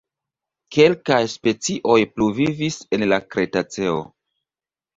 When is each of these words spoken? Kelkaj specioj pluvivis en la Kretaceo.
Kelkaj 0.77 1.17
specioj 1.33 1.99
pluvivis 2.15 2.81
en 2.99 3.07
la 3.13 3.23
Kretaceo. 3.37 4.03